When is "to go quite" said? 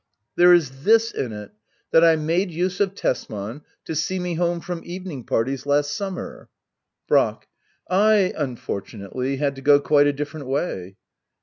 9.57-10.07